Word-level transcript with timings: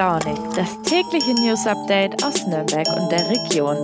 Launig, 0.00 0.38
das 0.56 0.80
tägliche 0.80 1.34
News 1.34 1.66
Update 1.66 2.24
aus 2.24 2.46
Nürnberg 2.46 2.88
und 2.96 3.12
der 3.12 3.28
Region. 3.28 3.76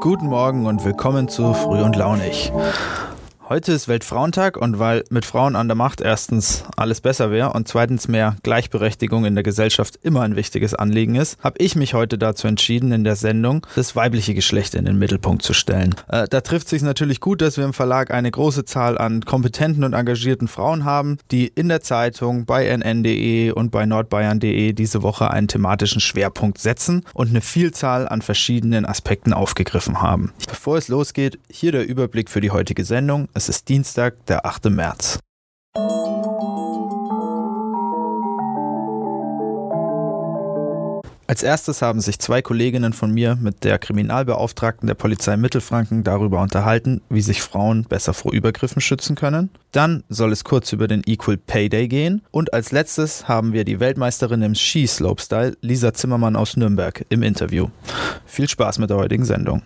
Guten 0.00 0.28
Morgen 0.28 0.64
und 0.64 0.82
willkommen 0.82 1.28
zu 1.28 1.52
Früh 1.52 1.82
und 1.82 1.94
Launig. 1.94 2.50
Heute 3.50 3.72
ist 3.72 3.88
Weltfrauentag 3.88 4.58
und 4.58 4.78
weil 4.78 5.04
mit 5.08 5.24
Frauen 5.24 5.56
an 5.56 5.68
der 5.68 5.74
Macht 5.74 6.02
erstens 6.02 6.64
alles 6.76 7.00
besser 7.00 7.30
wäre 7.30 7.54
und 7.54 7.66
zweitens 7.66 8.06
mehr 8.06 8.36
Gleichberechtigung 8.42 9.24
in 9.24 9.34
der 9.34 9.42
Gesellschaft 9.42 9.98
immer 10.02 10.20
ein 10.20 10.36
wichtiges 10.36 10.74
Anliegen 10.74 11.14
ist, 11.14 11.42
habe 11.42 11.56
ich 11.56 11.74
mich 11.74 11.94
heute 11.94 12.18
dazu 12.18 12.46
entschieden, 12.46 12.92
in 12.92 13.04
der 13.04 13.16
Sendung 13.16 13.66
das 13.74 13.96
weibliche 13.96 14.34
Geschlecht 14.34 14.74
in 14.74 14.84
den 14.84 14.98
Mittelpunkt 14.98 15.42
zu 15.42 15.54
stellen. 15.54 15.94
Äh, 16.08 16.28
da 16.28 16.42
trifft 16.42 16.68
sich 16.68 16.82
natürlich 16.82 17.20
gut, 17.20 17.40
dass 17.40 17.56
wir 17.56 17.64
im 17.64 17.72
Verlag 17.72 18.10
eine 18.10 18.30
große 18.30 18.66
Zahl 18.66 18.98
an 18.98 19.24
kompetenten 19.24 19.82
und 19.82 19.94
engagierten 19.94 20.46
Frauen 20.46 20.84
haben, 20.84 21.16
die 21.30 21.46
in 21.46 21.70
der 21.70 21.80
Zeitung, 21.80 22.44
bei 22.44 22.66
nn.de 22.66 23.52
und 23.52 23.70
bei 23.70 23.86
nordbayern.de 23.86 24.74
diese 24.74 25.02
Woche 25.02 25.30
einen 25.30 25.48
thematischen 25.48 26.02
Schwerpunkt 26.02 26.58
setzen 26.58 27.02
und 27.14 27.30
eine 27.30 27.40
Vielzahl 27.40 28.08
an 28.08 28.20
verschiedenen 28.20 28.84
Aspekten 28.84 29.32
aufgegriffen 29.32 30.02
haben. 30.02 30.34
Bevor 30.46 30.76
es 30.76 30.88
losgeht, 30.88 31.38
hier 31.50 31.72
der 31.72 31.88
Überblick 31.88 32.28
für 32.28 32.42
die 32.42 32.50
heutige 32.50 32.84
Sendung. 32.84 33.26
Es 33.38 33.48
ist 33.48 33.68
Dienstag, 33.68 34.26
der 34.26 34.44
8. 34.44 34.64
März. 34.64 35.20
Als 41.28 41.44
erstes 41.44 41.80
haben 41.80 42.00
sich 42.00 42.18
zwei 42.18 42.42
Kolleginnen 42.42 42.92
von 42.92 43.14
mir 43.14 43.36
mit 43.40 43.62
der 43.62 43.78
Kriminalbeauftragten 43.78 44.88
der 44.88 44.96
Polizei 44.96 45.36
Mittelfranken 45.36 46.02
darüber 46.02 46.42
unterhalten, 46.42 47.00
wie 47.10 47.20
sich 47.20 47.40
Frauen 47.40 47.84
besser 47.84 48.12
vor 48.12 48.32
Übergriffen 48.32 48.80
schützen 48.80 49.14
können. 49.14 49.50
Dann 49.70 50.02
soll 50.08 50.32
es 50.32 50.42
kurz 50.42 50.72
über 50.72 50.88
den 50.88 51.04
Equal 51.06 51.36
Pay 51.36 51.68
Day 51.68 51.86
gehen. 51.86 52.22
Und 52.32 52.52
als 52.52 52.72
letztes 52.72 53.28
haben 53.28 53.52
wir 53.52 53.62
die 53.62 53.78
Weltmeisterin 53.78 54.42
im 54.42 54.56
Skislopestyle, 54.56 55.56
Lisa 55.60 55.94
Zimmermann 55.94 56.34
aus 56.34 56.56
Nürnberg, 56.56 57.06
im 57.08 57.22
Interview. 57.22 57.68
Viel 58.26 58.48
Spaß 58.48 58.80
mit 58.80 58.90
der 58.90 58.96
heutigen 58.96 59.24
Sendung. 59.24 59.62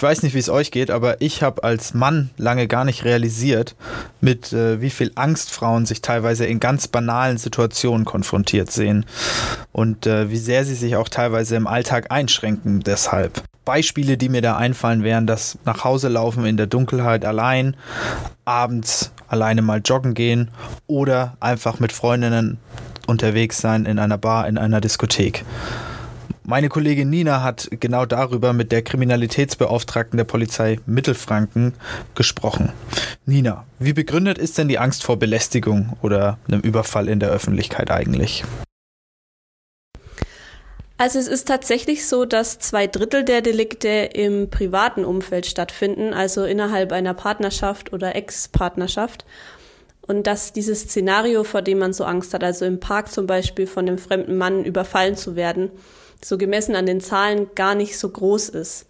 Ich 0.00 0.02
weiß 0.02 0.22
nicht, 0.22 0.32
wie 0.32 0.38
es 0.38 0.48
euch 0.48 0.70
geht, 0.70 0.90
aber 0.90 1.20
ich 1.20 1.42
habe 1.42 1.62
als 1.62 1.92
Mann 1.92 2.30
lange 2.38 2.66
gar 2.68 2.86
nicht 2.86 3.04
realisiert, 3.04 3.76
mit 4.22 4.50
äh, 4.50 4.80
wie 4.80 4.88
viel 4.88 5.12
Angst 5.14 5.50
Frauen 5.50 5.84
sich 5.84 6.00
teilweise 6.00 6.46
in 6.46 6.58
ganz 6.58 6.88
banalen 6.88 7.36
Situationen 7.36 8.06
konfrontiert 8.06 8.70
sehen 8.70 9.04
und 9.72 10.06
äh, 10.06 10.30
wie 10.30 10.38
sehr 10.38 10.64
sie 10.64 10.74
sich 10.74 10.96
auch 10.96 11.10
teilweise 11.10 11.54
im 11.54 11.66
Alltag 11.66 12.06
einschränken 12.10 12.80
deshalb. 12.80 13.42
Beispiele, 13.66 14.16
die 14.16 14.30
mir 14.30 14.40
da 14.40 14.56
einfallen, 14.56 15.04
wären 15.04 15.26
das 15.26 15.58
nach 15.66 15.84
Hause 15.84 16.08
laufen 16.08 16.46
in 16.46 16.56
der 16.56 16.66
Dunkelheit 16.66 17.26
allein, 17.26 17.76
abends 18.46 19.12
alleine 19.28 19.60
mal 19.60 19.82
joggen 19.84 20.14
gehen 20.14 20.50
oder 20.86 21.36
einfach 21.40 21.78
mit 21.78 21.92
Freundinnen 21.92 22.56
unterwegs 23.06 23.58
sein 23.58 23.84
in 23.84 23.98
einer 23.98 24.16
Bar, 24.16 24.48
in 24.48 24.56
einer 24.56 24.80
Diskothek. 24.80 25.44
Meine 26.50 26.68
Kollegin 26.68 27.08
Nina 27.08 27.44
hat 27.44 27.68
genau 27.78 28.06
darüber 28.06 28.52
mit 28.52 28.72
der 28.72 28.82
Kriminalitätsbeauftragten 28.82 30.16
der 30.16 30.24
Polizei 30.24 30.80
Mittelfranken 30.84 31.74
gesprochen. 32.16 32.72
Nina, 33.24 33.66
wie 33.78 33.92
begründet 33.92 34.36
ist 34.36 34.58
denn 34.58 34.66
die 34.66 34.80
Angst 34.80 35.04
vor 35.04 35.16
Belästigung 35.16 35.96
oder 36.02 36.40
einem 36.48 36.60
Überfall 36.60 37.08
in 37.08 37.20
der 37.20 37.30
Öffentlichkeit 37.30 37.92
eigentlich? 37.92 38.42
Also 40.98 41.20
es 41.20 41.28
ist 41.28 41.46
tatsächlich 41.46 42.08
so, 42.08 42.24
dass 42.24 42.58
zwei 42.58 42.88
Drittel 42.88 43.22
der 43.24 43.42
Delikte 43.42 44.10
im 44.12 44.50
privaten 44.50 45.04
Umfeld 45.04 45.46
stattfinden, 45.46 46.12
also 46.12 46.42
innerhalb 46.42 46.90
einer 46.90 47.14
Partnerschaft 47.14 47.92
oder 47.92 48.16
Ex-Partnerschaft. 48.16 49.24
Und 50.02 50.26
dass 50.26 50.52
dieses 50.52 50.80
Szenario, 50.80 51.44
vor 51.44 51.62
dem 51.62 51.78
man 51.78 51.92
so 51.92 52.02
Angst 52.02 52.34
hat, 52.34 52.42
also 52.42 52.64
im 52.64 52.80
Park 52.80 53.12
zum 53.12 53.28
Beispiel 53.28 53.68
von 53.68 53.86
einem 53.86 53.98
fremden 53.98 54.36
Mann 54.36 54.64
überfallen 54.64 55.14
zu 55.14 55.36
werden, 55.36 55.70
so 56.24 56.38
gemessen 56.38 56.76
an 56.76 56.86
den 56.86 57.00
Zahlen 57.00 57.48
gar 57.54 57.74
nicht 57.74 57.98
so 57.98 58.08
groß 58.08 58.50
ist. 58.50 58.86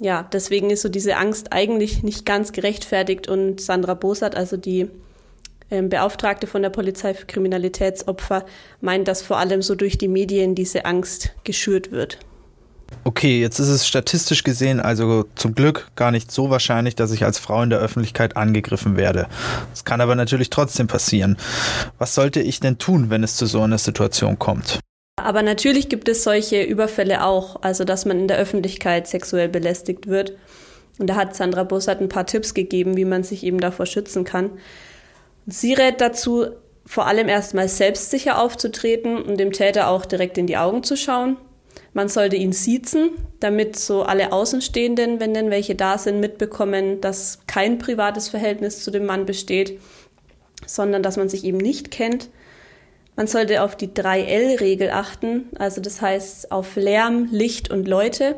Ja, 0.00 0.28
deswegen 0.32 0.70
ist 0.70 0.82
so 0.82 0.88
diese 0.88 1.16
Angst 1.16 1.52
eigentlich 1.52 2.02
nicht 2.02 2.24
ganz 2.24 2.52
gerechtfertigt 2.52 3.28
und 3.28 3.60
Sandra 3.60 3.94
Bosat, 3.94 4.34
also 4.34 4.56
die 4.56 4.88
ähm, 5.70 5.88
Beauftragte 5.88 6.46
von 6.46 6.62
der 6.62 6.70
Polizei 6.70 7.14
für 7.14 7.26
Kriminalitätsopfer, 7.26 8.44
meint, 8.80 9.08
dass 9.08 9.22
vor 9.22 9.38
allem 9.38 9.62
so 9.62 9.74
durch 9.74 9.98
die 9.98 10.08
Medien 10.08 10.54
diese 10.54 10.84
Angst 10.86 11.32
geschürt 11.44 11.92
wird. 11.92 12.18
Okay, 13.04 13.40
jetzt 13.40 13.60
ist 13.60 13.68
es 13.68 13.86
statistisch 13.86 14.42
gesehen 14.42 14.80
also 14.80 15.24
zum 15.36 15.54
Glück 15.54 15.88
gar 15.94 16.10
nicht 16.10 16.32
so 16.32 16.50
wahrscheinlich, 16.50 16.96
dass 16.96 17.12
ich 17.12 17.24
als 17.24 17.38
Frau 17.38 17.62
in 17.62 17.70
der 17.70 17.78
Öffentlichkeit 17.78 18.36
angegriffen 18.36 18.96
werde. 18.96 19.28
Es 19.72 19.84
kann 19.84 20.00
aber 20.00 20.16
natürlich 20.16 20.50
trotzdem 20.50 20.88
passieren. 20.88 21.36
Was 21.98 22.14
sollte 22.14 22.40
ich 22.40 22.58
denn 22.58 22.78
tun, 22.78 23.08
wenn 23.08 23.22
es 23.22 23.36
zu 23.36 23.46
so 23.46 23.62
einer 23.62 23.78
Situation 23.78 24.38
kommt? 24.38 24.79
Aber 25.24 25.42
natürlich 25.42 25.88
gibt 25.88 26.08
es 26.08 26.24
solche 26.24 26.62
Überfälle 26.62 27.24
auch, 27.24 27.62
also 27.62 27.84
dass 27.84 28.04
man 28.04 28.20
in 28.20 28.28
der 28.28 28.38
Öffentlichkeit 28.38 29.06
sexuell 29.06 29.48
belästigt 29.48 30.06
wird. 30.06 30.34
Und 30.98 31.08
da 31.08 31.14
hat 31.14 31.34
Sandra 31.34 31.64
Bussard 31.64 32.00
ein 32.00 32.08
paar 32.08 32.26
Tipps 32.26 32.54
gegeben, 32.54 32.96
wie 32.96 33.04
man 33.04 33.22
sich 33.22 33.42
eben 33.44 33.58
davor 33.58 33.86
schützen 33.86 34.24
kann. 34.24 34.50
Sie 35.46 35.72
rät 35.72 36.00
dazu, 36.00 36.46
vor 36.84 37.06
allem 37.06 37.28
erstmal 37.28 37.68
selbstsicher 37.68 38.40
aufzutreten 38.42 39.22
und 39.22 39.38
dem 39.38 39.52
Täter 39.52 39.88
auch 39.88 40.04
direkt 40.04 40.38
in 40.38 40.46
die 40.46 40.56
Augen 40.56 40.82
zu 40.82 40.96
schauen. 40.96 41.36
Man 41.92 42.08
sollte 42.08 42.36
ihn 42.36 42.52
siezen, 42.52 43.10
damit 43.40 43.76
so 43.76 44.02
alle 44.02 44.32
Außenstehenden, 44.32 45.20
wenn 45.20 45.34
denn 45.34 45.50
welche 45.50 45.74
da 45.74 45.98
sind, 45.98 46.20
mitbekommen, 46.20 47.00
dass 47.00 47.40
kein 47.46 47.78
privates 47.78 48.28
Verhältnis 48.28 48.84
zu 48.84 48.90
dem 48.90 49.06
Mann 49.06 49.26
besteht, 49.26 49.80
sondern 50.66 51.02
dass 51.02 51.16
man 51.16 51.28
sich 51.28 51.44
eben 51.44 51.58
nicht 51.58 51.90
kennt. 51.90 52.28
Man 53.20 53.26
sollte 53.26 53.62
auf 53.62 53.76
die 53.76 53.88
3L-Regel 53.88 54.88
achten, 54.92 55.50
also 55.58 55.82
das 55.82 56.00
heißt 56.00 56.50
auf 56.50 56.76
Lärm, 56.76 57.28
Licht 57.30 57.70
und 57.70 57.86
Leute. 57.86 58.34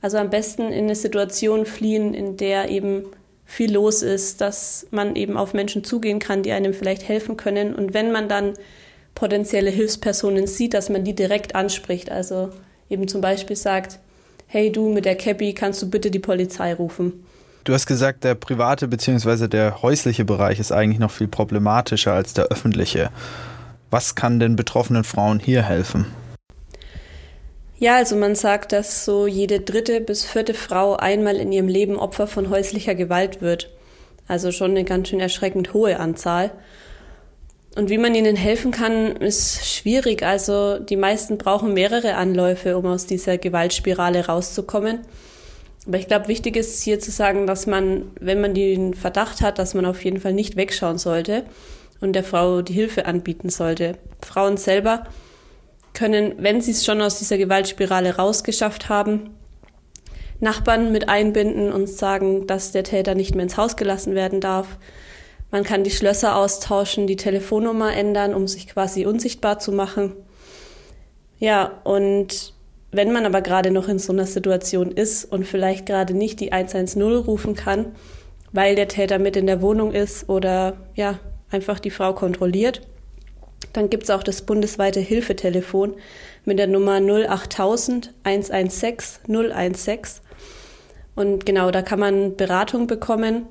Also 0.00 0.16
am 0.16 0.30
besten 0.30 0.72
in 0.72 0.84
eine 0.84 0.94
Situation 0.94 1.66
fliehen, 1.66 2.14
in 2.14 2.38
der 2.38 2.70
eben 2.70 3.04
viel 3.44 3.74
los 3.74 4.00
ist, 4.02 4.40
dass 4.40 4.86
man 4.90 5.16
eben 5.16 5.36
auf 5.36 5.52
Menschen 5.52 5.84
zugehen 5.84 6.18
kann, 6.18 6.42
die 6.42 6.52
einem 6.52 6.72
vielleicht 6.72 7.06
helfen 7.06 7.36
können. 7.36 7.74
Und 7.74 7.92
wenn 7.92 8.10
man 8.10 8.26
dann 8.26 8.54
potenzielle 9.14 9.68
Hilfspersonen 9.68 10.46
sieht, 10.46 10.72
dass 10.72 10.88
man 10.88 11.04
die 11.04 11.14
direkt 11.14 11.54
anspricht. 11.54 12.10
Also 12.10 12.48
eben 12.88 13.08
zum 13.08 13.20
Beispiel 13.20 13.56
sagt, 13.56 13.98
hey 14.46 14.72
du 14.72 14.88
mit 14.88 15.04
der 15.04 15.16
Cappy, 15.16 15.52
kannst 15.52 15.82
du 15.82 15.90
bitte 15.90 16.10
die 16.10 16.20
Polizei 16.20 16.72
rufen? 16.72 17.26
Du 17.64 17.74
hast 17.74 17.84
gesagt, 17.84 18.24
der 18.24 18.34
private 18.34 18.88
bzw. 18.88 19.46
der 19.46 19.82
häusliche 19.82 20.24
Bereich 20.24 20.58
ist 20.58 20.72
eigentlich 20.72 21.00
noch 21.00 21.10
viel 21.10 21.28
problematischer 21.28 22.14
als 22.14 22.32
der 22.32 22.46
öffentliche. 22.46 23.10
Was 23.90 24.14
kann 24.14 24.40
den 24.40 24.56
betroffenen 24.56 25.04
Frauen 25.04 25.38
hier 25.38 25.62
helfen? 25.62 26.06
Ja, 27.78 27.96
also 27.96 28.16
man 28.16 28.34
sagt, 28.34 28.72
dass 28.72 29.04
so 29.04 29.26
jede 29.26 29.60
dritte 29.60 30.00
bis 30.00 30.24
vierte 30.24 30.54
Frau 30.54 30.96
einmal 30.96 31.36
in 31.36 31.52
ihrem 31.52 31.68
Leben 31.68 31.96
Opfer 31.96 32.26
von 32.26 32.48
häuslicher 32.48 32.94
Gewalt 32.94 33.42
wird. 33.42 33.70
Also 34.28 34.50
schon 34.50 34.72
eine 34.72 34.84
ganz 34.84 35.08
schön 35.08 35.20
erschreckend 35.20 35.74
hohe 35.74 36.00
Anzahl. 36.00 36.50
Und 37.76 37.90
wie 37.90 37.98
man 37.98 38.14
ihnen 38.14 38.34
helfen 38.34 38.70
kann, 38.70 39.16
ist 39.16 39.66
schwierig. 39.66 40.22
Also 40.22 40.78
die 40.78 40.96
meisten 40.96 41.36
brauchen 41.36 41.74
mehrere 41.74 42.14
Anläufe, 42.14 42.78
um 42.78 42.86
aus 42.86 43.04
dieser 43.04 43.36
Gewaltspirale 43.36 44.26
rauszukommen. 44.26 45.00
Aber 45.86 45.98
ich 45.98 46.08
glaube, 46.08 46.28
wichtig 46.28 46.56
ist 46.56 46.82
hier 46.82 46.98
zu 46.98 47.10
sagen, 47.10 47.46
dass 47.46 47.66
man, 47.66 48.10
wenn 48.18 48.40
man 48.40 48.54
den 48.54 48.94
Verdacht 48.94 49.42
hat, 49.42 49.58
dass 49.58 49.74
man 49.74 49.84
auf 49.84 50.02
jeden 50.02 50.20
Fall 50.20 50.32
nicht 50.32 50.56
wegschauen 50.56 50.98
sollte 50.98 51.44
und 52.00 52.12
der 52.12 52.24
Frau 52.24 52.62
die 52.62 52.72
Hilfe 52.72 53.06
anbieten 53.06 53.50
sollte. 53.50 53.98
Frauen 54.20 54.56
selber 54.56 55.04
können, 55.94 56.34
wenn 56.38 56.60
sie 56.60 56.72
es 56.72 56.84
schon 56.84 57.00
aus 57.00 57.18
dieser 57.18 57.38
Gewaltspirale 57.38 58.16
rausgeschafft 58.16 58.88
haben, 58.88 59.30
Nachbarn 60.40 60.92
mit 60.92 61.08
einbinden 61.08 61.72
und 61.72 61.88
sagen, 61.88 62.46
dass 62.46 62.72
der 62.72 62.84
Täter 62.84 63.14
nicht 63.14 63.34
mehr 63.34 63.44
ins 63.44 63.56
Haus 63.56 63.76
gelassen 63.76 64.14
werden 64.14 64.40
darf. 64.40 64.66
Man 65.50 65.64
kann 65.64 65.84
die 65.84 65.90
Schlösser 65.90 66.36
austauschen, 66.36 67.06
die 67.06 67.16
Telefonnummer 67.16 67.94
ändern, 67.94 68.34
um 68.34 68.46
sich 68.46 68.66
quasi 68.68 69.06
unsichtbar 69.06 69.58
zu 69.58 69.72
machen. 69.72 70.12
Ja, 71.38 71.80
und 71.84 72.52
wenn 72.92 73.12
man 73.12 73.26
aber 73.26 73.40
gerade 73.40 73.70
noch 73.70 73.88
in 73.88 73.98
so 73.98 74.12
einer 74.12 74.26
Situation 74.26 74.90
ist 74.90 75.24
und 75.24 75.46
vielleicht 75.46 75.86
gerade 75.86 76.14
nicht 76.14 76.40
die 76.40 76.52
110 76.52 77.02
rufen 77.02 77.54
kann, 77.54 77.92
weil 78.52 78.74
der 78.74 78.88
Täter 78.88 79.18
mit 79.18 79.36
in 79.36 79.46
der 79.46 79.62
Wohnung 79.62 79.92
ist 79.92 80.28
oder 80.28 80.74
ja, 80.94 81.18
einfach 81.50 81.78
die 81.78 81.90
Frau 81.90 82.12
kontrolliert. 82.12 82.82
Dann 83.72 83.90
gibt 83.90 84.04
es 84.04 84.10
auch 84.10 84.22
das 84.22 84.42
bundesweite 84.42 85.00
Hilfetelefon 85.00 85.94
mit 86.44 86.58
der 86.58 86.66
Nummer 86.66 87.00
08000 87.00 88.12
116 88.24 89.20
016. 89.74 90.22
Und 91.14 91.46
genau, 91.46 91.70
da 91.70 91.82
kann 91.82 92.00
man 92.00 92.36
Beratung 92.36 92.86
bekommen. 92.86 93.46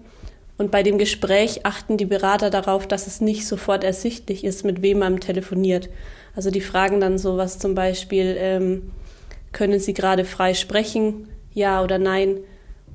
Und 0.58 0.72
bei 0.72 0.84
dem 0.84 0.98
Gespräch 0.98 1.66
achten 1.66 1.98
die 1.98 2.06
Berater 2.06 2.50
darauf, 2.50 2.88
dass 2.88 3.08
es 3.08 3.20
nicht 3.20 3.46
sofort 3.46 3.84
ersichtlich 3.84 4.46
ist, 4.46 4.64
mit 4.64 4.82
wem 4.82 5.00
man 5.00 5.20
telefoniert. 5.20 5.90
Also 6.36 6.50
die 6.50 6.62
fragen 6.62 7.02
dann 7.02 7.18
sowas 7.18 7.60
zum 7.60 7.76
Beispiel, 7.76 8.36
ähm, 8.40 8.92
können 9.52 9.80
Sie 9.80 9.94
gerade 9.94 10.24
frei 10.24 10.54
sprechen? 10.54 11.28
Ja 11.54 11.84
oder 11.84 11.98
nein? 11.98 12.40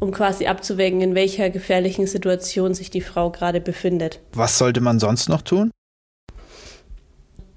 Um 0.00 0.10
quasi 0.12 0.46
abzuwägen, 0.46 1.00
in 1.02 1.14
welcher 1.14 1.50
gefährlichen 1.50 2.06
Situation 2.06 2.74
sich 2.74 2.90
die 2.90 3.02
Frau 3.02 3.30
gerade 3.30 3.60
befindet. 3.60 4.20
Was 4.32 4.58
sollte 4.58 4.80
man 4.80 4.98
sonst 4.98 5.28
noch 5.28 5.42
tun? 5.42 5.70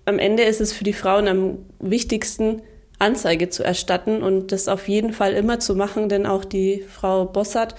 Am 0.06 0.20
Ende 0.20 0.44
ist 0.44 0.60
es 0.60 0.74
für 0.74 0.84
die 0.84 0.94
Frauen 0.94 1.28
am 1.28 1.58
wichtigsten, 1.80 2.62
Anzeige 3.00 3.50
zu 3.50 3.64
erstatten 3.64 4.22
und 4.22 4.52
das 4.52 4.68
auf 4.68 4.88
jeden 4.88 5.14
Fall 5.14 5.34
immer 5.34 5.60
zu 5.60 5.76
machen, 5.76 6.10
denn 6.10 6.26
auch 6.26 6.46
die 6.46 6.84
Frau 6.88 7.26
Bossert, 7.26 7.76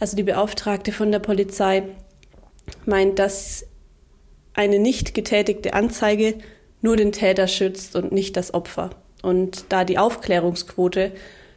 also 0.00 0.16
die 0.16 0.22
Beauftragte 0.22 0.92
von 0.92 1.10
der 1.10 1.18
Polizei, 1.18 1.82
meint, 2.84 3.18
dass 3.18 3.66
eine 4.54 4.78
nicht 4.78 5.14
getätigte 5.14 5.74
Anzeige 5.74 6.34
nur 6.80 6.96
den 6.96 7.12
Täter 7.12 7.48
schützt 7.48 7.96
und 7.96 8.12
nicht 8.12 8.36
das 8.36 8.54
Opfer. 8.54 8.90
Und 9.22 9.66
da 9.70 9.84
die 9.84 9.98
Aufklärungsquote 9.98 11.12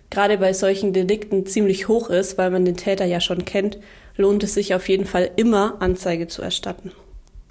gerade 0.09 0.37
bei 0.37 0.53
solchen 0.53 0.93
Delikten 0.93 1.45
ziemlich 1.45 1.87
hoch 1.87 2.09
ist, 2.09 2.37
weil 2.37 2.51
man 2.51 2.65
den 2.65 2.77
Täter 2.77 3.05
ja 3.05 3.21
schon 3.21 3.45
kennt, 3.45 3.77
lohnt 4.15 4.43
es 4.43 4.53
sich 4.53 4.73
auf 4.73 4.89
jeden 4.89 5.05
Fall 5.05 5.31
immer, 5.35 5.77
Anzeige 5.79 6.27
zu 6.27 6.41
erstatten. 6.41 6.91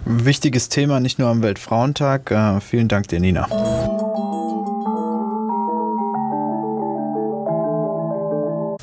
Wichtiges 0.05 0.69
Thema, 0.69 0.99
nicht 0.99 1.19
nur 1.19 1.27
am 1.27 1.43
Weltfrauentag. 1.43 2.31
Äh, 2.31 2.61
vielen 2.61 2.87
Dank 2.87 3.09
dir, 3.09 3.19
Nina. 3.19 3.47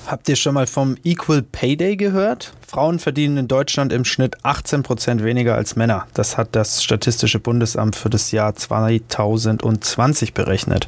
Habt 0.06 0.29
ihr 0.29 0.37
schon 0.37 0.55
mal 0.55 0.69
vom 0.69 0.97
Equal 1.03 1.43
Pay 1.43 1.76
Day 1.76 1.97
gehört? 1.97 2.53
Frauen 2.64 3.00
verdienen 3.00 3.38
in 3.38 3.49
Deutschland 3.49 3.93
im 3.93 4.05
Schnitt 4.05 4.37
18 4.44 4.85
Prozent 4.85 5.25
weniger 5.25 5.56
als 5.56 5.75
Männer. 5.75 6.06
Das 6.14 6.37
hat 6.37 6.50
das 6.53 6.85
Statistische 6.85 7.41
Bundesamt 7.41 7.97
für 7.97 8.08
das 8.08 8.31
Jahr 8.31 8.55
2020 8.55 10.32
berechnet. 10.32 10.87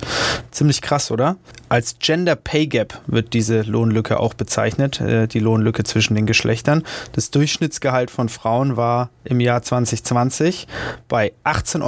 Ziemlich 0.53 0.83
krass, 0.83 1.11
oder? 1.11 1.37
Als 1.69 1.97
Gender 1.99 2.37
Pay 2.37 2.69
Gap 2.69 3.01
wird 3.09 3.33
diese 3.33 3.63
Lohnlücke 3.63 4.21
auch 4.21 4.35
bezeichnet, 4.35 5.01
äh, 5.01 5.27
die 5.27 5.41
Lohnlücke 5.41 5.83
zwischen 5.83 6.15
den 6.15 6.27
Geschlechtern. 6.27 6.85
Das 7.13 7.33
Durchschnittsgehalt 7.33 8.13
von 8.13 8.29
Frauen 8.29 8.77
war 8.77 9.11
im 9.25 9.41
Jahr 9.41 9.63
2020 9.63 10.69
bei 11.09 11.33
18,62 11.45 11.83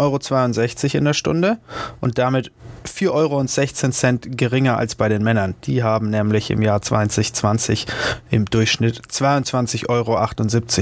Euro 0.85 0.99
in 0.99 1.05
der 1.05 1.15
Stunde 1.15 1.59
und 2.01 2.19
damit 2.19 2.51
4,16 2.87 3.11
Euro 3.11 4.37
geringer 4.37 4.77
als 4.77 4.95
bei 4.95 5.09
den 5.09 5.23
Männern. 5.23 5.55
Die 5.65 5.83
haben 5.83 6.11
nämlich 6.11 6.51
im 6.51 6.63
Jahr 6.63 6.83
2020 7.29 7.87
im 8.31 8.45
Durchschnitt 8.47 9.03
22,78 9.09 9.89
Euro 9.89 10.19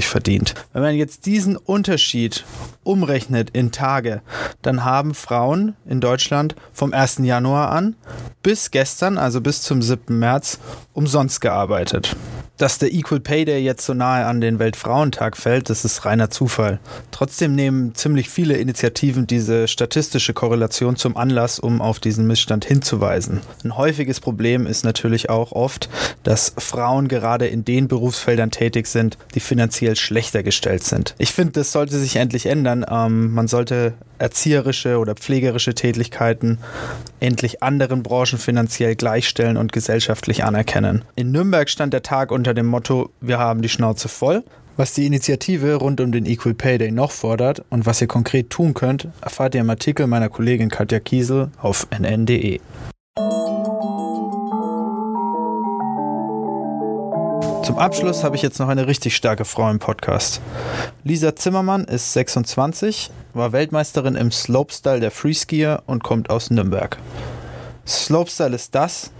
verdient. 0.07 0.55
Wenn 0.73 0.81
man 0.81 0.95
jetzt 0.95 1.25
diesen 1.25 1.57
Unterschied 1.57 2.45
umrechnet 2.83 3.49
in 3.51 3.71
Tage, 3.71 4.21
dann 4.61 4.83
haben 4.83 5.13
Frauen 5.13 5.75
in 5.85 6.01
Deutschland 6.01 6.55
vom 6.73 6.93
1. 6.93 7.19
Januar 7.19 7.71
an 7.71 7.95
bis 8.41 8.71
gestern, 8.71 9.17
also 9.17 9.41
bis 9.41 9.61
zum 9.61 9.81
7. 9.81 10.17
März, 10.17 10.59
umsonst 10.93 11.41
gearbeitet. 11.41 12.15
Dass 12.59 12.77
der 12.77 12.93
Equal 12.93 13.21
Pay 13.21 13.45
Day 13.45 13.63
jetzt 13.63 13.85
so 13.85 13.93
nahe 13.93 14.25
an 14.25 14.41
den 14.41 14.59
Weltfrauentag 14.59 15.37
fällt, 15.37 15.69
das 15.69 15.85
ist 15.85 16.03
reiner 16.03 16.29
Zufall. 16.29 16.79
Trotzdem 17.09 17.55
nehmen 17.55 17.95
ziemlich 17.95 18.29
viele 18.29 18.57
Initiativen 18.57 19.27
diese 19.27 19.69
statistische 19.69 20.33
Korrelation 20.33 20.97
zum 20.97 21.15
Anlass, 21.15 21.57
um 21.57 21.81
auf 21.81 22.01
diesen 22.01 22.27
Missstand 22.27 22.65
hinzuweisen. 22.65 23.39
Ein 23.63 23.77
häufiges 23.77 24.19
Problem 24.19 24.67
ist 24.67 24.83
natürlich 24.83 25.29
auch 25.29 25.53
oft, 25.53 25.89
dass 26.23 26.53
Frauen 26.57 27.07
gerade 27.07 27.47
in 27.47 27.63
den 27.63 27.87
Berufsfeldern 27.87 28.51
tätig 28.51 28.87
sind, 28.87 29.17
die 29.35 29.39
finanziell 29.39 29.95
schlechter 29.95 30.43
gestellt 30.43 30.83
sind. 30.83 31.15
Ich 31.17 31.31
finde, 31.31 31.53
das 31.53 31.71
sollte 31.71 31.97
sich 31.97 32.17
endlich 32.17 32.45
ändern. 32.45 32.85
Ähm, 32.91 33.33
man 33.33 33.47
sollte 33.47 33.93
erzieherische 34.19 34.99
oder 34.99 35.15
pflegerische 35.15 35.73
Tätigkeiten 35.73 36.59
endlich 37.19 37.63
anderen 37.63 38.03
Branchen 38.03 38.37
finanziell 38.37 38.95
gleichstellen 38.95 39.57
und 39.57 39.71
gesellschaftlich 39.71 40.43
anerkennen. 40.43 41.03
In 41.15 41.31
Nürnberg 41.31 41.69
stand 41.69 41.93
der 41.93 42.03
Tag 42.03 42.31
unter 42.31 42.53
dem 42.53 42.67
Motto 42.67 43.09
Wir 43.21 43.39
haben 43.39 43.61
die 43.61 43.69
Schnauze 43.69 44.07
voll. 44.07 44.43
Was 44.77 44.93
die 44.93 45.05
Initiative 45.05 45.75
rund 45.75 45.99
um 45.99 46.13
den 46.13 46.25
Equal 46.25 46.53
Pay 46.53 46.77
Day 46.77 46.91
noch 46.91 47.11
fordert 47.11 47.65
und 47.69 47.85
was 47.85 47.99
ihr 47.99 48.07
konkret 48.07 48.49
tun 48.49 48.73
könnt, 48.73 49.09
erfahrt 49.19 49.53
ihr 49.53 49.61
im 49.61 49.69
Artikel 49.69 50.07
meiner 50.07 50.29
Kollegin 50.29 50.69
Katja 50.69 51.01
Kiesel 51.01 51.49
auf 51.61 51.85
nn.de. 51.91 52.61
Zum 57.69 57.77
Abschluss 57.77 58.23
habe 58.23 58.35
ich 58.35 58.41
jetzt 58.41 58.57
noch 58.57 58.67
eine 58.67 58.87
richtig 58.87 59.15
starke 59.15 59.45
Frau 59.45 59.69
im 59.69 59.77
Podcast. 59.77 60.41
Lisa 61.03 61.35
Zimmermann 61.35 61.83
ist 61.83 62.13
26, 62.13 63.11
war 63.35 63.51
Weltmeisterin 63.51 64.15
im 64.15 64.31
Slopestyle 64.31 64.99
der 64.99 65.11
Freeskier 65.11 65.83
und 65.85 66.03
kommt 66.03 66.31
aus 66.31 66.49
Nürnberg. 66.49 66.97
Slopestyle 67.85 68.55
ist 68.55 68.73
das, 68.73 69.11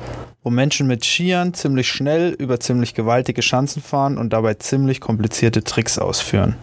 wo 0.41 0.49
Menschen 0.49 0.87
mit 0.87 1.05
Skiern 1.05 1.53
ziemlich 1.53 1.89
schnell 1.89 2.31
über 2.31 2.59
ziemlich 2.59 2.95
gewaltige 2.95 3.43
Schanzen 3.43 3.83
fahren 3.83 4.17
und 4.17 4.33
dabei 4.33 4.55
ziemlich 4.55 4.99
komplizierte 4.99 5.63
Tricks 5.63 5.99
ausführen. 5.99 6.55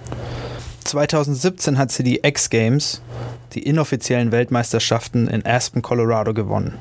2017 0.83 1.79
hat 1.79 1.93
sie 1.93 2.03
die 2.03 2.25
X 2.25 2.51
Games, 2.51 3.01
die 3.53 3.63
inoffiziellen 3.63 4.33
Weltmeisterschaften 4.33 5.29
in 5.29 5.47
Aspen, 5.47 5.83
Colorado 5.83 6.35
gewonnen 6.35 6.75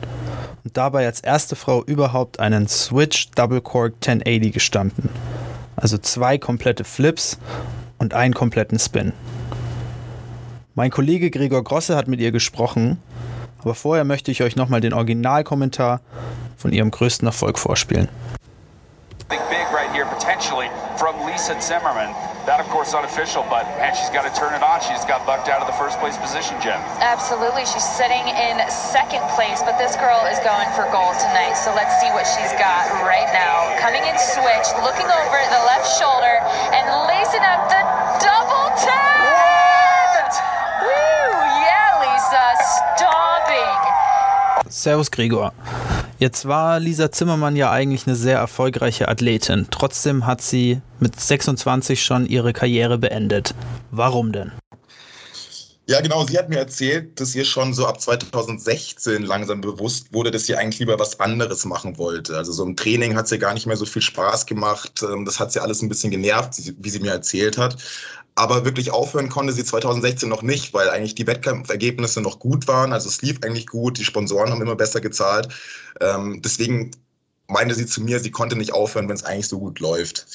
und 0.65 0.75
dabei 0.75 1.05
als 1.05 1.21
erste 1.21 1.55
Frau 1.55 1.83
überhaupt 1.83 2.39
einen 2.39 2.67
Switch 2.67 3.29
Double 3.35 3.61
Cork 3.61 3.93
1080 4.01 4.51
gestanden. 4.51 5.09
Also 5.75 5.97
zwei 5.99 6.39
komplette 6.39 6.83
Flips 6.83 7.37
und 7.99 8.15
einen 8.15 8.33
kompletten 8.33 8.79
Spin. 8.79 9.13
Mein 10.73 10.89
Kollege 10.89 11.29
Gregor 11.29 11.63
Grosse 11.63 11.95
hat 11.95 12.07
mit 12.07 12.19
ihr 12.19 12.31
gesprochen, 12.31 12.97
aber 13.59 13.75
vorher 13.75 14.03
möchte 14.03 14.31
ich 14.31 14.41
euch 14.41 14.55
nochmal 14.55 14.81
den 14.81 14.93
Originalkommentar 14.93 16.01
von 16.57 16.73
ihrem 16.73 16.91
größten 16.91 17.27
Erfolg 17.27 17.59
vorspielen. 17.59 18.09
Lisa 21.35 21.59
Zimmerman. 21.59 22.15
That, 22.47 22.63
of 22.63 22.67
course, 22.71 22.95
unofficial, 22.95 23.43
but 23.51 23.67
man, 23.75 23.91
she's 23.91 24.07
got 24.15 24.23
to 24.23 24.31
turn 24.31 24.55
it 24.55 24.63
on. 24.63 24.79
She 24.79 24.95
just 24.95 25.03
got 25.03 25.27
bucked 25.27 25.51
out 25.51 25.59
of 25.59 25.67
the 25.67 25.75
first 25.75 25.99
place 25.99 26.15
position, 26.15 26.55
Jim. 26.63 26.79
Absolutely. 27.03 27.67
She's 27.67 27.83
sitting 27.83 28.23
in 28.23 28.63
second 28.71 29.19
place, 29.35 29.59
but 29.59 29.75
this 29.75 29.99
girl 29.99 30.23
is 30.31 30.39
going 30.47 30.71
for 30.79 30.87
gold 30.95 31.19
tonight. 31.19 31.59
So 31.59 31.75
let's 31.75 31.91
see 31.99 32.07
what 32.15 32.23
she's 32.23 32.55
got 32.55 32.87
right 33.03 33.27
now. 33.35 33.67
Coming 33.83 34.07
in 34.07 34.15
switch, 34.15 34.67
looking 34.79 35.11
over 35.11 35.37
the 35.51 35.59
left 35.67 35.91
shoulder, 35.99 36.39
and 36.71 36.87
lacing 37.03 37.43
up 37.43 37.67
the 37.67 37.83
double 38.23 38.71
tap. 38.79 39.27
Woo! 40.87 41.35
Yeah, 41.67 41.99
Lisa, 41.99 42.55
stomping. 42.95 44.71
Servus, 44.71 45.11
Gregor. 45.11 45.51
Jetzt 46.17 46.47
war 46.47 46.79
Lisa 46.79 47.11
Zimmermann 47.11 47.57
ja 47.57 47.71
eigentlich 47.71 48.07
eine 48.07 48.15
sehr 48.15 48.37
erfolgreiche 48.37 49.09
Athletin. 49.09 49.67
Trotzdem 49.69 50.25
hat 50.25 50.41
sie 50.41 50.81
mit 50.99 51.19
26 51.19 52.01
schon 52.01 52.25
ihre 52.25 52.53
Karriere 52.53 52.97
beendet. 52.97 53.53
Warum 53.91 54.31
denn? 54.31 54.53
Ja, 55.87 56.01
genau. 56.01 56.25
Sie 56.25 56.37
hat 56.37 56.49
mir 56.49 56.57
erzählt, 56.57 57.19
dass 57.19 57.35
ihr 57.35 57.45
schon 57.45 57.73
so 57.73 57.85
ab 57.85 58.01
2016 58.01 59.23
langsam 59.23 59.61
bewusst 59.61 60.11
wurde, 60.13 60.31
dass 60.31 60.45
sie 60.45 60.55
eigentlich 60.55 60.79
lieber 60.79 60.97
was 60.97 61.19
anderes 61.19 61.65
machen 61.65 61.97
wollte. 61.97 62.35
Also 62.35 62.53
so 62.53 62.63
im 62.63 62.75
Training 62.75 63.15
hat 63.15 63.27
sie 63.27 63.37
gar 63.37 63.53
nicht 63.53 63.67
mehr 63.67 63.77
so 63.77 63.85
viel 63.85 64.01
Spaß 64.01 64.45
gemacht. 64.45 65.03
Ähm, 65.03 65.25
das 65.25 65.39
hat 65.39 65.51
sie 65.51 65.61
alles 65.61 65.81
ein 65.81 65.89
bisschen 65.89 66.11
genervt, 66.11 66.53
wie 66.79 66.89
sie 66.89 66.99
mir 66.99 67.11
erzählt 67.11 67.57
hat. 67.57 67.77
Aber 68.35 68.65
wirklich 68.65 68.91
aufhören 68.91 69.29
konnte 69.29 69.53
sie 69.53 69.63
2016 69.63 70.27
noch 70.27 70.41
nicht, 70.41 70.73
weil 70.73 70.89
eigentlich 70.89 71.15
die 71.15 71.25
Wettkampfergebnisse 71.25 72.21
noch 72.21 72.39
gut 72.39 72.67
waren. 72.67 72.91
Also 72.91 73.07
es 73.07 73.21
lief 73.21 73.39
eigentlich 73.41 73.67
gut, 73.67 73.97
die 73.97 74.03
Sponsoren 74.03 74.51
haben 74.51 74.61
immer 74.61 74.75
besser 74.75 74.99
gezahlt. 74.99 75.47
Ähm, 76.01 76.41
deswegen 76.43 76.91
meinte 77.47 77.75
sie 77.75 77.85
zu 77.85 78.01
mir, 78.01 78.19
sie 78.19 78.31
konnte 78.31 78.55
nicht 78.55 78.73
aufhören, 78.73 79.07
wenn 79.07 79.15
es 79.15 79.23
eigentlich 79.23 79.47
so 79.47 79.59
gut 79.59 79.79
läuft. 79.79 80.25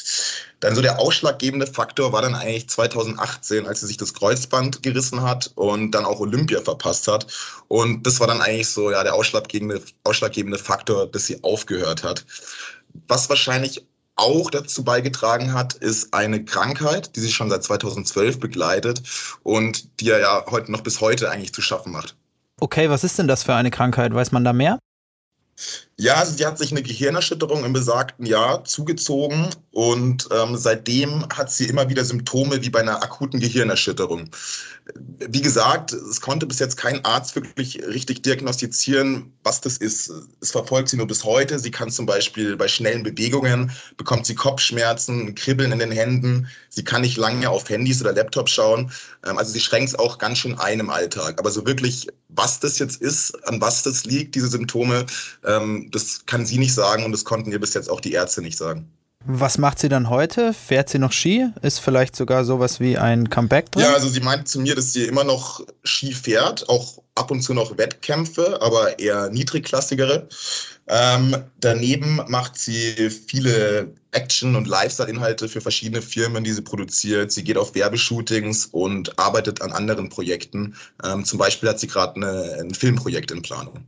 Dann 0.61 0.75
so 0.75 0.83
der 0.83 0.99
ausschlaggebende 0.99 1.67
Faktor 1.67 2.13
war 2.13 2.23
dann 2.23 2.35
eigentlich 2.35 2.69
2018, 2.69 3.67
als 3.67 3.81
sie 3.81 3.87
sich 3.87 3.97
das 3.97 4.15
Kreuzband 4.15 4.83
gerissen 4.83 5.23
hat 5.23 5.51
und 5.55 5.91
dann 5.93 6.05
auch 6.05 6.21
Olympia 6.21 6.61
verpasst 6.61 7.09
hat. 7.09 7.27
Und 7.69 8.07
das 8.07 8.21
war 8.21 8.27
dann 8.27 8.41
eigentlich 8.41 8.69
so 8.69 8.91
ja 8.91 9.03
der 9.03 9.15
ausschlaggebende, 9.15 9.83
ausschlaggebende 10.05 10.59
Faktor, 10.59 11.07
dass 11.07 11.27
sie 11.27 11.43
aufgehört 11.43 12.05
hat. 12.05 12.25
Was 13.09 13.29
wahrscheinlich 13.29 13.87
auch 14.21 14.51
dazu 14.51 14.85
beigetragen 14.85 15.55
hat, 15.55 15.75
ist 15.75 16.13
eine 16.13 16.45
Krankheit, 16.45 17.17
die 17.17 17.21
sich 17.21 17.35
schon 17.35 17.51
seit 17.51 17.65
2012 17.65 18.39
begleitet 18.39 19.03
und 19.43 20.01
die 20.01 20.11
er 20.11 20.21
ja 20.21 20.45
heute 20.51 20.71
noch 20.71 20.83
bis 20.83 21.01
heute 21.01 21.31
eigentlich 21.31 21.55
zu 21.55 21.63
schaffen 21.63 21.93
macht. 21.93 22.17
Okay, 22.61 22.91
was 22.91 23.05
ist 23.05 23.19
denn 23.19 23.29
das 23.29 23.43
für 23.43 23.55
eine 23.55 23.71
Krankheit? 23.71 24.15
Weiß 24.15 24.33
man 24.33 24.45
da 24.45 24.53
mehr? 24.53 24.79
Ja, 26.01 26.15
also 26.15 26.35
sie 26.35 26.47
hat 26.47 26.57
sich 26.57 26.71
eine 26.71 26.83
Gehirnerschütterung 26.83 27.63
im 27.63 27.75
besagten 27.75 28.25
Jahr 28.25 28.65
zugezogen 28.65 29.51
und 29.71 30.29
ähm, 30.33 30.57
seitdem 30.57 31.27
hat 31.29 31.53
sie 31.53 31.67
immer 31.67 31.91
wieder 31.91 32.07
Symptome 32.07 32.63
wie 32.63 32.71
bei 32.71 32.81
einer 32.81 33.03
akuten 33.03 33.39
Gehirnerschütterung. 33.39 34.31
Wie 34.95 35.43
gesagt, 35.43 35.93
es 35.93 36.23
konnte 36.23 36.47
bis 36.47 36.59
jetzt 36.59 36.79
kein 36.79 37.05
Arzt 37.05 37.37
wirklich 37.37 37.85
richtig 37.87 38.23
diagnostizieren, 38.23 39.31
was 39.45 39.61
das 39.61 39.77
ist. 39.77 40.11
Es 40.41 40.51
verfolgt 40.51 40.89
sie 40.89 40.97
nur 40.97 41.07
bis 41.07 41.23
heute. 41.23 41.59
Sie 41.59 41.71
kann 41.71 41.91
zum 41.91 42.07
Beispiel 42.07 42.57
bei 42.57 42.67
schnellen 42.67 43.03
Bewegungen, 43.03 43.71
bekommt 43.99 44.25
sie 44.25 44.35
Kopfschmerzen, 44.35 45.35
Kribbeln 45.35 45.71
in 45.71 45.81
den 45.81 45.93
Händen. 45.93 46.49
Sie 46.71 46.83
kann 46.83 47.03
nicht 47.03 47.19
lange 47.19 47.49
auf 47.51 47.69
Handys 47.69 48.01
oder 48.01 48.15
Laptops 48.15 48.53
schauen. 48.53 48.91
Ähm, 49.25 49.37
also 49.37 49.53
sie 49.53 49.61
schränkt 49.61 49.91
es 49.91 49.99
auch 49.99 50.17
ganz 50.17 50.39
schön 50.39 50.59
ein 50.59 50.81
im 50.81 50.89
Alltag. 50.91 51.39
Aber 51.39 51.51
so 51.51 51.67
wirklich, 51.67 52.09
was 52.29 52.59
das 52.59 52.79
jetzt 52.79 53.01
ist, 53.01 53.47
an 53.47 53.61
was 53.61 53.83
das 53.83 54.05
liegt, 54.05 54.35
diese 54.35 54.49
Symptome, 54.49 55.07
ähm, 55.45 55.90
das 55.91 56.27
kann 56.27 56.47
sie 56.47 56.59
nicht 56.59 56.75
sagen 56.75 57.05
und 57.05 57.13
das 57.13 57.25
konnten 57.25 57.53
ihr 57.53 57.61
bis 57.61 57.75
jetzt 57.75 57.91
auch 57.91 58.01
die 58.01 58.13
Ärzte 58.13 58.43
nicht 58.43 58.57
sagen. 58.57 58.91
Was 59.27 59.59
macht 59.59 59.79
sie 59.79 59.91
dann 59.91 60.09
heute? 60.09 60.55
Fährt 60.55 60.89
sie 60.89 60.99
noch 60.99 61.13
Ski? 61.13 61.49
Ist 61.61 61.81
vielleicht 61.81 62.17
sogar 62.17 62.47
sowas 62.47 62.81
wie 62.81 62.97
ein 62.97 63.29
Comeback 63.29 63.71
drin? 63.71 63.83
Ja, 63.83 63.93
also 63.93 64.09
sie 64.09 64.21
meint 64.21 64.49
zu 64.49 64.61
mir, 64.61 64.75
dass 64.75 64.95
sie 64.95 65.05
immer 65.05 65.25
noch 65.25 65.61
Ski 65.85 66.13
fährt, 66.13 66.67
auch 66.71 67.03
ab 67.17 67.31
und 67.31 67.43
zu 67.43 67.53
noch 67.53 67.77
Wettkämpfe, 67.77 68.63
aber 68.63 68.99
eher 68.99 69.29
niedrigklassigere. 69.29 70.27
Ähm, 70.89 71.37
daneben 71.61 72.23
macht 72.29 72.59
sie 72.59 73.11
viele 73.11 73.93
Action- 74.13 74.57
und 74.57 74.67
Lifestyle-Inhalte 74.67 75.51
für 75.51 75.61
verschiedene 75.61 76.01
Firmen, 76.01 76.43
die 76.43 76.53
sie 76.53 76.63
produziert. 76.63 77.31
Sie 77.31 77.45
geht 77.45 77.59
auf 77.59 77.75
Werbeshootings 77.75 78.67
und 78.67 79.19
arbeitet 79.19 79.61
an 79.61 79.71
anderen 79.71 80.09
Projekten. 80.09 80.75
Ähm, 81.05 81.27
zum 81.27 81.39
Beispiel 81.39 81.69
hat 81.69 81.79
sie 81.79 81.89
gerade 81.89 82.21
ein 82.59 82.75
Filmprojekt 82.75 83.31
in 83.31 83.43
Planung. 83.43 83.85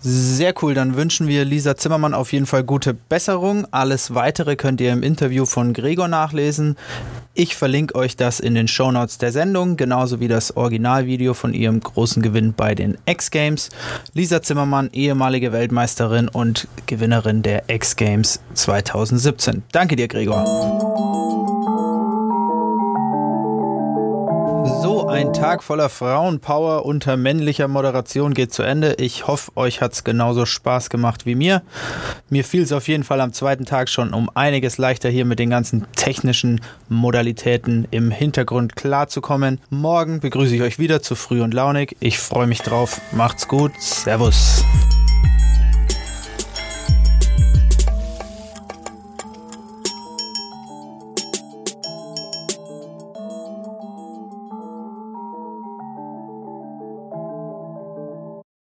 Sehr 0.00 0.54
cool, 0.62 0.74
dann 0.74 0.96
wünschen 0.96 1.28
wir 1.28 1.44
Lisa 1.44 1.76
Zimmermann 1.76 2.14
auf 2.14 2.32
jeden 2.32 2.46
Fall 2.46 2.64
gute 2.64 2.94
Besserung. 2.94 3.66
Alles 3.70 4.14
weitere 4.14 4.56
könnt 4.56 4.80
ihr 4.80 4.92
im 4.92 5.02
Interview 5.02 5.46
von 5.46 5.72
Gregor 5.72 6.08
nachlesen. 6.08 6.76
Ich 7.34 7.54
verlinke 7.56 7.94
euch 7.94 8.16
das 8.16 8.40
in 8.40 8.54
den 8.54 8.68
Shownotes 8.68 9.18
der 9.18 9.32
Sendung, 9.32 9.76
genauso 9.76 10.20
wie 10.20 10.28
das 10.28 10.56
Originalvideo 10.56 11.34
von 11.34 11.52
ihrem 11.52 11.80
großen 11.80 12.22
Gewinn 12.22 12.54
bei 12.54 12.74
den 12.74 12.96
X 13.04 13.30
Games. 13.30 13.68
Lisa 14.14 14.40
Zimmermann, 14.42 14.88
ehemalige 14.92 15.52
Weltmeisterin 15.52 16.28
und 16.28 16.66
Gewinnerin 16.86 17.42
der 17.42 17.64
X 17.68 17.96
Games 17.96 18.40
2017. 18.54 19.62
Danke 19.72 19.96
dir, 19.96 20.08
Gregor. 20.08 21.15
Ein 25.16 25.32
Tag 25.32 25.62
voller 25.62 25.88
Frauenpower 25.88 26.84
unter 26.84 27.16
männlicher 27.16 27.68
Moderation 27.68 28.34
geht 28.34 28.52
zu 28.52 28.62
Ende. 28.62 28.96
Ich 28.98 29.26
hoffe, 29.26 29.50
euch 29.56 29.80
hat 29.80 29.94
es 29.94 30.04
genauso 30.04 30.44
Spaß 30.44 30.90
gemacht 30.90 31.24
wie 31.24 31.34
mir. 31.34 31.62
Mir 32.28 32.44
fiel 32.44 32.62
es 32.62 32.70
auf 32.70 32.86
jeden 32.86 33.02
Fall 33.02 33.22
am 33.22 33.32
zweiten 33.32 33.64
Tag 33.64 33.88
schon 33.88 34.12
um 34.12 34.30
einiges 34.34 34.76
leichter 34.76 35.08
hier 35.08 35.24
mit 35.24 35.38
den 35.38 35.48
ganzen 35.48 35.86
technischen 35.96 36.60
Modalitäten 36.90 37.88
im 37.90 38.10
Hintergrund 38.10 38.76
klarzukommen. 38.76 39.58
Morgen 39.70 40.20
begrüße 40.20 40.54
ich 40.54 40.60
euch 40.60 40.78
wieder 40.78 41.00
zu 41.00 41.14
früh 41.14 41.40
und 41.40 41.54
launig. 41.54 41.96
Ich 42.00 42.18
freue 42.18 42.46
mich 42.46 42.60
drauf. 42.60 43.00
Macht's 43.12 43.48
gut. 43.48 43.72
Servus. 43.80 44.64